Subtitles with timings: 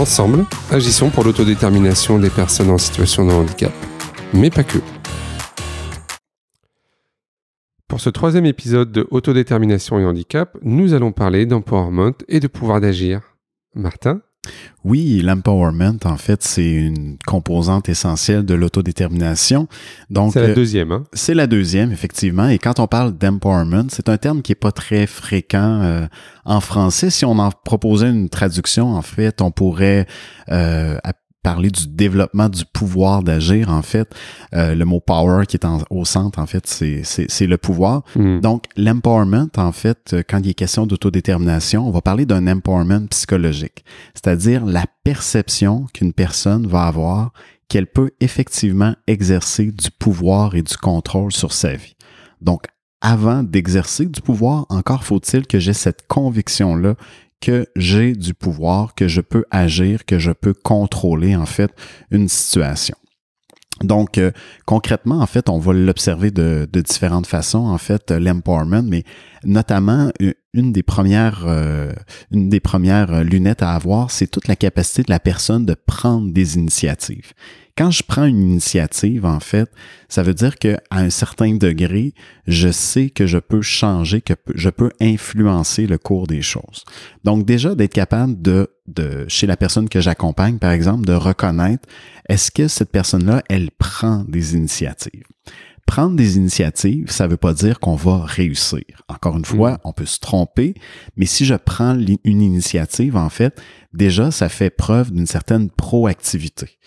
[0.00, 3.70] Ensemble, agissons pour l'autodétermination des personnes en situation de handicap,
[4.32, 4.78] mais pas que.
[7.86, 12.80] Pour ce troisième épisode de Autodétermination et handicap, nous allons parler d'empowerment et de pouvoir
[12.80, 13.36] d'agir.
[13.74, 14.22] Martin
[14.82, 19.68] oui, l'empowerment, en fait, c'est une composante essentielle de l'autodétermination.
[20.08, 20.92] Donc, c'est la euh, deuxième.
[20.92, 21.04] Hein?
[21.12, 22.48] C'est la deuxième, effectivement.
[22.48, 26.06] Et quand on parle d'empowerment, c'est un terme qui est pas très fréquent euh,
[26.46, 27.10] en français.
[27.10, 30.06] Si on en proposait une traduction, en fait, on pourrait
[30.50, 30.96] euh,
[31.42, 34.12] parler du développement du pouvoir d'agir, en fait.
[34.54, 38.02] Euh, le mot power qui est au centre, en fait, c'est le pouvoir.
[38.14, 38.40] Hmm.
[38.40, 43.08] Donc, l'empowerment, en fait, euh, quand il est question d'autodétermination, on va parler d'un empowerment
[43.08, 47.32] psychologique, c'est-à-dire la perception qu'une personne va avoir
[47.68, 51.94] qu'elle peut effectivement exercer du pouvoir et du contrôle sur sa vie.
[52.40, 52.64] Donc,
[53.00, 56.96] avant d'exercer du pouvoir, encore faut-il que j'ai cette conviction-là
[57.40, 61.70] que j'ai du pouvoir, que je peux agir, que je peux contrôler en fait
[62.10, 62.96] une situation.
[63.82, 64.30] Donc, euh,
[64.66, 69.04] concrètement, en fait, on va l'observer de, différentes façons, en fait, l'empowerment, mais
[69.44, 70.10] notamment
[70.52, 71.92] une des premières, euh,
[72.30, 76.32] une des premières lunettes à avoir, c'est toute la capacité de la personne de prendre
[76.32, 77.32] des initiatives
[77.80, 79.70] quand je prends une initiative, en fait,
[80.10, 82.12] ça veut dire qu'à un certain degré,
[82.46, 86.84] je sais que je peux changer, que je peux influencer le cours des choses.
[87.24, 91.88] Donc déjà, d'être capable de, de, chez la personne que j'accompagne, par exemple, de reconnaître
[92.28, 95.24] est-ce que cette personne-là, elle prend des initiatives?
[95.90, 98.84] Prendre des initiatives, ça ne veut pas dire qu'on va réussir.
[99.08, 99.78] Encore une fois, mm.
[99.82, 100.74] on peut se tromper,
[101.16, 103.60] mais si je prends une initiative, en fait,
[103.92, 106.78] déjà, ça fait preuve d'une certaine proactivité.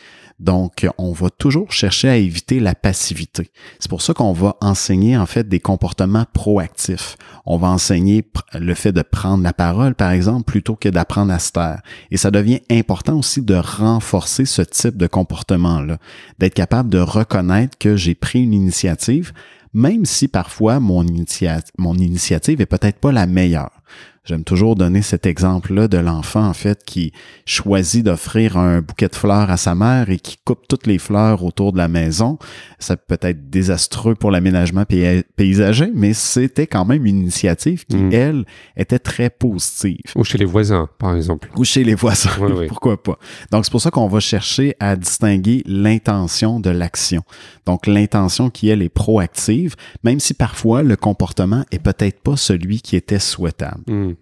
[0.43, 3.49] Donc, on va toujours chercher à éviter la passivité.
[3.79, 7.15] C'est pour ça qu'on va enseigner en fait des comportements proactifs.
[7.45, 11.39] On va enseigner le fait de prendre la parole, par exemple, plutôt que d'apprendre à
[11.39, 11.81] se taire.
[12.11, 15.97] Et ça devient important aussi de renforcer ce type de comportement-là,
[16.39, 19.31] d'être capable de reconnaître que j'ai pris une initiative,
[19.73, 23.71] même si parfois mon, initiative est peut-être pas la meilleure.
[24.25, 27.11] J'aime toujours donner cet exemple-là de l'enfant, en fait, qui
[27.45, 31.43] choisit d'offrir un bouquet de fleurs à sa mère et qui coupe toutes les fleurs
[31.43, 32.37] autour de la maison.
[32.79, 38.13] Ça peut être désastreux pour l'aménagement paysager, mais c'était quand même une initiative qui, mm.
[38.13, 38.45] elle,
[38.77, 39.99] était très positive.
[40.15, 41.49] Ou chez les voisins, par exemple.
[41.57, 42.29] Ou chez les voisins,
[42.69, 43.19] pourquoi pas.
[43.51, 47.23] Donc, c'est pour ça qu'on va chercher à distinguer l'intention de l'action.
[47.65, 49.75] Donc, l'intention qui, elle, est proactive,
[50.05, 53.81] même si parfois le comportement est peut-être pas celui qui était souhaitable.
[53.87, 54.12] Mm.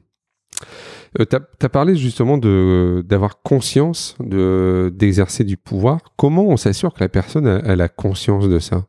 [1.20, 6.00] Euh, tu as, parlé justement d'avoir conscience d'exercer du pouvoir.
[6.16, 8.86] Comment on s'assure que la personne a, conscience de ça?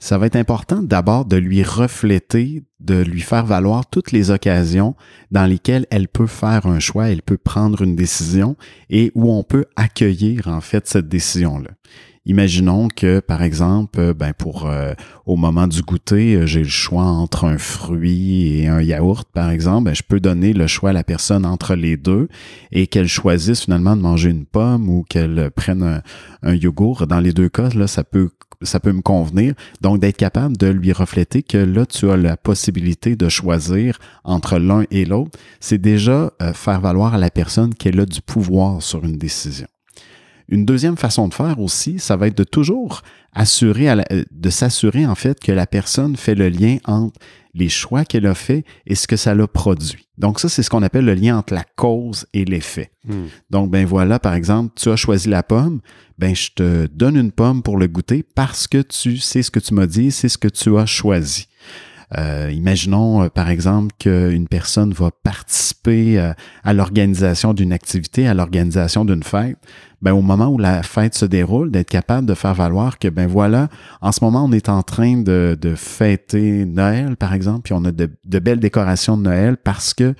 [0.00, 4.94] Ça va être important d'abord de lui refléter, de lui faire valoir toutes les occasions
[5.32, 8.56] dans lesquelles elle peut faire un choix, elle peut prendre une décision
[8.90, 11.70] et où on peut accueillir en fait cette décision-là.
[12.28, 14.92] Imaginons que, par exemple, euh, ben pour euh,
[15.24, 19.48] au moment du goûter, euh, j'ai le choix entre un fruit et un yaourt, par
[19.48, 19.84] exemple.
[19.84, 22.28] Ben, je peux donner le choix à la personne entre les deux
[22.70, 26.02] et qu'elle choisisse finalement de manger une pomme ou qu'elle prenne un,
[26.42, 27.06] un, yogourt.
[27.06, 28.28] Dans les deux cas, là, ça peut
[28.60, 29.54] ça peut me convenir.
[29.80, 34.58] Donc, d'être capable de lui refléter que là, tu as la possibilité de choisir entre
[34.58, 39.04] l'un et l'autre, c'est déjà faire valoir à la personne qu'elle a du pouvoir sur
[39.04, 39.68] une décision.
[40.48, 43.02] Une deuxième façon de faire aussi, ça va être de toujours
[43.34, 47.18] assurer, euh, de s'assurer en fait que la personne fait le lien entre
[47.54, 50.08] les choix qu'elle a fait et ce que ça l'a produit.
[50.16, 52.92] Donc ça, c'est ce qu'on appelle le lien entre la cause et l'effet.
[53.04, 53.26] Hmm.
[53.50, 55.80] Donc ben voilà, par exemple, tu as choisi la pomme,
[56.18, 59.60] ben je te donne une pomme pour le goûter parce que tu sais ce que
[59.60, 61.46] tu m'as dit, c'est ce que tu as choisi.
[62.16, 66.18] Euh, imaginons euh, par exemple qu'une personne va participer
[66.64, 69.58] à l'organisation d'une activité, à l'organisation d'une fête
[70.00, 73.26] ben, au moment où la fête se déroule, d'être capable de faire valoir que, ben
[73.26, 73.68] voilà,
[74.00, 77.84] en ce moment, on est en train de, de fêter Noël, par exemple, puis on
[77.84, 80.14] a de, de belles décorations de Noël parce que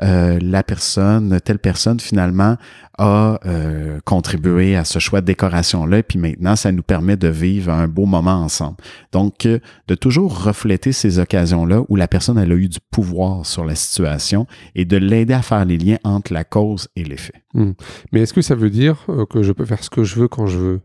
[0.00, 2.56] euh, la personne, telle personne, finalement,
[2.98, 7.72] a euh, contribué à ce choix de décoration-là, puis maintenant, ça nous permet de vivre
[7.72, 8.76] un beau moment ensemble.
[9.12, 9.58] Donc, euh,
[9.88, 13.74] de toujours refléter ces occasions-là où la personne elle a eu du pouvoir sur la
[13.74, 17.41] situation et de l'aider à faire les liens entre la cause et l'effet.
[17.54, 17.72] Hmm.
[18.12, 20.46] Mais est-ce que ça veut dire que je peux faire ce que je veux quand
[20.46, 20.80] je veux?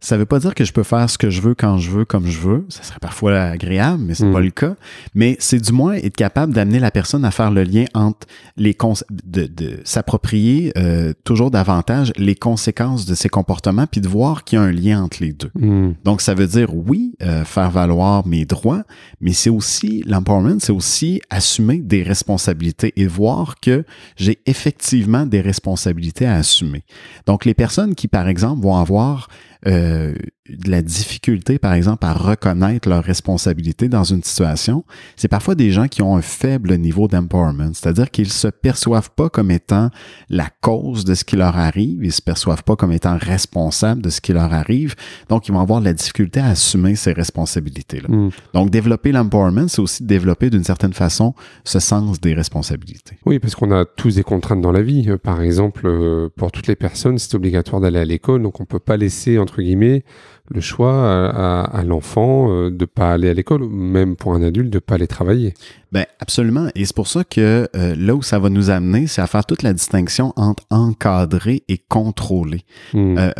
[0.00, 1.90] Ça ne veut pas dire que je peux faire ce que je veux quand je
[1.90, 2.66] veux, comme je veux.
[2.68, 4.76] Ça serait parfois agréable, mais c'est n'est pas le cas.
[5.14, 8.76] Mais c'est du moins être capable d'amener la personne à faire le lien entre les
[9.10, 14.58] de, de s'approprier euh, toujours davantage les conséquences de ses comportements, puis de voir qu'il
[14.58, 15.50] y a un lien entre les deux.
[15.54, 15.94] Mm.
[16.04, 18.84] Donc ça veut dire oui, euh, faire valoir mes droits,
[19.20, 23.84] mais c'est aussi l'empowerment, c'est aussi assumer des responsabilités et voir que
[24.16, 26.84] j'ai effectivement des responsabilités à assumer.
[27.26, 29.28] Donc les personnes qui par exemple vont avoir
[29.66, 30.14] euh,
[30.48, 34.84] de la difficulté, par exemple, à reconnaître leurs responsabilités dans une situation,
[35.16, 39.28] c'est parfois des gens qui ont un faible niveau d'empowerment, c'est-à-dire qu'ils se perçoivent pas
[39.28, 39.90] comme étant
[40.28, 44.10] la cause de ce qui leur arrive, ils se perçoivent pas comme étant responsables de
[44.10, 44.94] ce qui leur arrive,
[45.28, 48.08] donc ils vont avoir de la difficulté à assumer ces responsabilités-là.
[48.08, 48.30] Mm.
[48.54, 51.34] Donc, développer l'empowerment, c'est aussi développer d'une certaine façon
[51.64, 53.18] ce sens des responsabilités.
[53.26, 55.08] Oui, parce qu'on a tous des contraintes dans la vie.
[55.22, 58.78] Par exemple, euh, pour toutes les personnes, c'est obligatoire d'aller à l'école, donc on peut
[58.78, 60.04] pas laisser, entre guillemets,
[60.50, 64.78] le choix à, l'enfant euh, de pas aller à l'école, même pour un adulte de
[64.78, 65.54] pas aller travailler.
[65.90, 69.22] Ben absolument, et c'est pour ça que euh, là où ça va nous amener, c'est
[69.22, 72.62] à faire toute la distinction entre encadrer et contrôler.
[72.92, 73.16] Hmm.
[73.16, 73.32] Euh,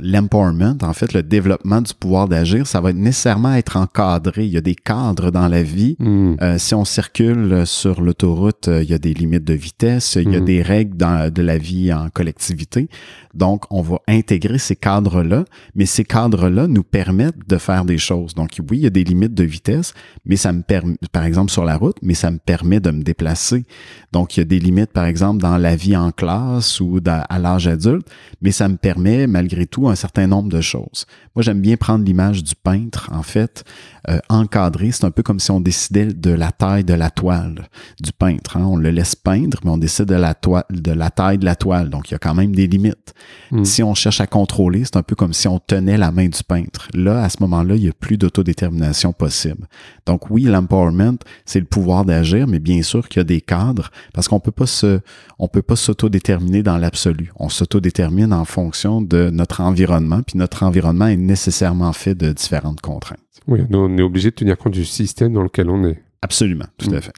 [0.00, 4.46] L'empowerment, en fait, le développement du pouvoir d'agir, ça va nécessairement être encadré.
[4.46, 5.96] Il y a des cadres dans la vie.
[6.00, 6.34] Hmm.
[6.42, 10.36] Euh, si on circule sur l'autoroute, il y a des limites de vitesse, il y
[10.36, 10.44] a hmm.
[10.44, 12.88] des règles dans, de la vie en collectivité.
[13.34, 15.44] Donc, on va intégrer ces cadres-là,
[15.74, 18.34] mais ces cadres-là nous permettent de faire des choses.
[18.34, 19.94] Donc, oui, il y a des limites de vitesse,
[20.26, 23.02] mais ça me permet, par exemple, sur la route, mais ça me permet de me
[23.02, 23.64] déplacer.
[24.12, 27.38] Donc, il y a des limites, par exemple, dans la vie en classe ou à
[27.38, 28.06] l'âge adulte,
[28.40, 31.06] mais ça me permet, malgré tout, un certain nombre de choses.
[31.34, 33.64] Moi, j'aime bien prendre l'image du peintre, en fait.
[34.08, 37.68] Euh, encadré, c'est un peu comme si on décidait de la taille de la toile
[38.00, 38.56] du peintre.
[38.56, 38.64] Hein.
[38.64, 41.54] On le laisse peindre, mais on décide de la, toile, de la taille de la
[41.54, 41.88] toile.
[41.88, 43.14] Donc, il y a quand même des limites.
[43.50, 43.64] Hmm.
[43.64, 46.42] Si on cherche à contrôler, c'est un peu comme si on tenait la main du
[46.42, 46.88] peintre.
[46.94, 49.68] Là, à ce moment-là, il n'y a plus d'autodétermination possible.
[50.06, 53.90] Donc, oui, l'empowerment, c'est le pouvoir d'agir, mais bien sûr qu'il y a des cadres
[54.12, 55.00] parce qu'on peut pas se,
[55.38, 57.32] on peut pas s'autodéterminer dans l'absolu.
[57.36, 62.80] On s'autodétermine en fonction de notre environnement, puis notre environnement est nécessairement fait de différentes
[62.80, 63.18] contraintes.
[63.48, 66.02] Oui, on est obligé de tenir compte du système dans lequel on est.
[66.24, 67.02] Absolument, tout à mm.
[67.02, 67.12] fait.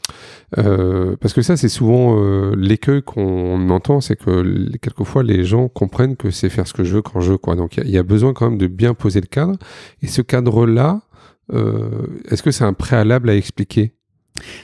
[0.58, 5.68] Euh, parce que ça, c'est souvent euh, l'écueil qu'on entend, c'est que quelquefois les gens
[5.68, 7.38] comprennent que c'est faire ce que je veux quand je veux.
[7.38, 7.54] Quoi.
[7.54, 9.58] Donc il y, a besoin quand même de bien poser le cadre.
[10.00, 11.02] Et ce cadre-là,
[11.52, 13.94] euh, est-ce que c'est un préalable à expliquer?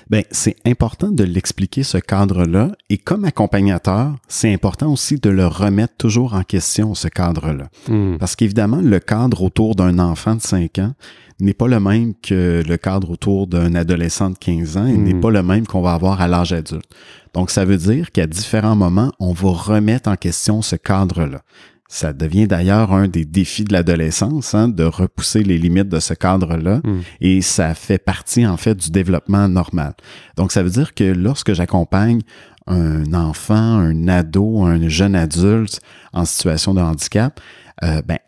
[0.08, 2.72] Ben, c'est important de l'expliquer, ce cadre-là.
[2.88, 7.68] Et comme accompagnateur, c'est important aussi de le remettre toujours en question, ce cadre-là.
[7.88, 8.16] Hmm.
[8.18, 10.94] Parce qu'évidemment, le cadre autour d'un enfant de 5 ans
[11.38, 15.14] n'est pas le même que le cadre autour d'un adolescent de 15 ans et n'est
[15.14, 15.20] hmm.
[15.20, 16.90] pas le même qu'on va avoir à l'âge adulte.
[17.32, 21.42] Donc, ça veut dire qu'à différents moments, on va remettre en question ce cadre-là.
[21.92, 26.14] Ça devient d'ailleurs un des défis de l'adolescence, hein, de repousser les limites de ce
[26.14, 27.00] cadre-là, hmm.
[27.20, 29.94] et ça fait partie en fait du développement normal.
[30.36, 32.20] Donc ça veut dire que lorsque j'accompagne
[32.70, 35.80] un enfant, un ado, un jeune adulte
[36.12, 37.40] en situation de handicap,
[37.82, 38.18] euh, ben,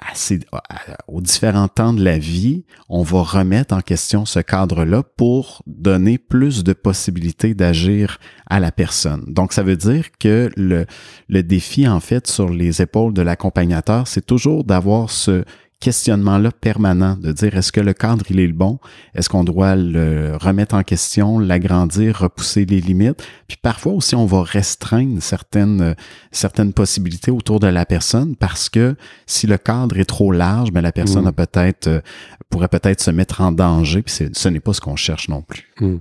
[1.09, 6.17] aux différents temps de la vie, on va remettre en question ce cadre-là pour donner
[6.17, 9.25] plus de possibilités d'agir à la personne.
[9.28, 10.87] Donc, ça veut dire que le,
[11.28, 15.45] le défi, en fait, sur les épaules de l'accompagnateur, c'est toujours d'avoir ce
[15.83, 18.79] questionnement-là permanent, de dire est-ce que le cadre, il est le bon?
[19.15, 23.23] Est-ce qu'on doit le remettre en question, l'agrandir, repousser les limites?
[23.49, 25.97] Puis parfois aussi, on va restreindre certaines,
[26.31, 28.95] certaines possibilités autour de la personne parce que
[29.27, 31.29] si le cadre est trop large, ben la personne mm.
[31.29, 32.01] a peut-être, euh,
[32.49, 35.69] pourrait peut-être se mettre en danger, puis ce n'est pas ce qu'on cherche non plus.
[35.81, 35.97] Mm.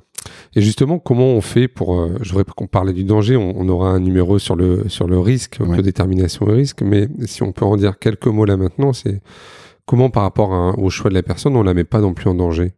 [0.55, 3.89] Et justement, comment on fait pour, euh, je voudrais qu'on parlait du danger, on, aura
[3.89, 5.81] un numéro sur le, sur le risque, ouais.
[5.81, 9.21] détermination et risque, mais si on peut en dire quelques mots là maintenant, c'est
[9.85, 12.35] comment par rapport au choix de la personne, on la met pas non plus en
[12.35, 12.73] danger?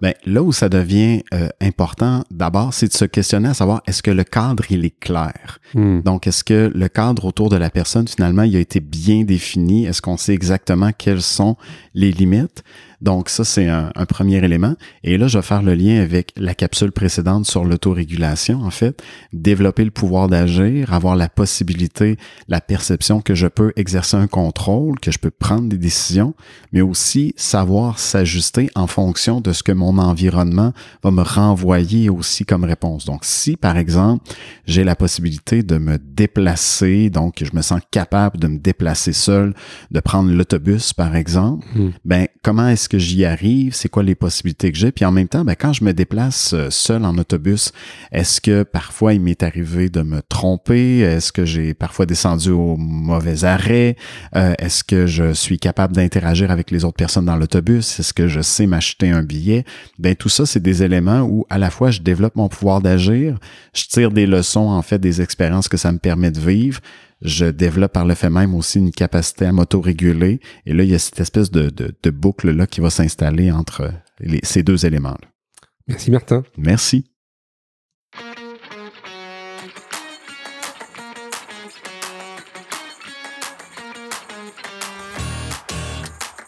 [0.00, 4.02] Bien, là où ça devient euh, important, d'abord, c'est de se questionner à savoir est-ce
[4.02, 5.60] que le cadre, il est clair?
[5.74, 6.00] Hmm.
[6.00, 9.86] Donc, est-ce que le cadre autour de la personne, finalement, il a été bien défini?
[9.86, 11.56] Est-ce qu'on sait exactement quelles sont
[11.94, 12.64] les limites?
[13.02, 14.74] Donc ça, c'est un, un, premier élément.
[15.02, 19.02] Et là, je vais faire le lien avec la capsule précédente sur l'autorégulation, en fait.
[19.32, 22.16] Développer le pouvoir d'agir, avoir la possibilité,
[22.48, 26.34] la perception que je peux exercer un contrôle, que je peux prendre des décisions,
[26.72, 32.44] mais aussi savoir s'ajuster en fonction de ce que mon environnement va me renvoyer aussi
[32.44, 33.04] comme réponse.
[33.04, 34.32] Donc si, par exemple,
[34.66, 39.54] j'ai la possibilité de me déplacer, donc je me sens capable de me déplacer seul,
[39.90, 41.90] de prendre l'autobus, par exemple, hmm.
[42.04, 43.74] ben comment est-ce que j'y arrive?
[43.74, 44.92] C'est quoi les possibilités que j'ai?
[44.92, 47.72] Puis en même temps, ben, quand je me déplace euh, seul en autobus,
[48.12, 50.98] est-ce que parfois il m'est arrivé de me tromper?
[50.98, 53.96] Est-ce que j'ai parfois descendu au mauvais arrêt?
[54.36, 57.98] Euh, est-ce que je suis capable d'interagir avec les autres personnes dans l'autobus?
[57.98, 59.64] Est-ce que je sais m'acheter un billet?
[59.98, 63.38] Ben tout ça, c'est des éléments où à la fois je développe mon pouvoir d'agir,
[63.74, 66.80] je tire des leçons en fait des expériences que ça me permet de vivre.
[67.24, 70.40] Je développe par le fait même aussi une capacité à m'auto-réguler.
[70.66, 73.92] Et là, il y a cette espèce de, de, boucle-là qui va s'installer entre
[74.42, 75.28] ces deux éléments-là.
[75.88, 76.42] Merci Martin.
[76.56, 77.06] Merci.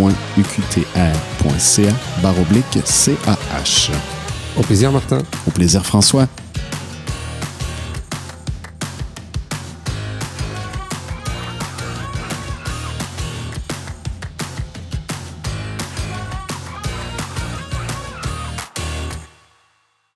[2.85, 3.91] CAH.
[4.57, 5.19] Au plaisir Martin.
[5.47, 6.27] Au plaisir François.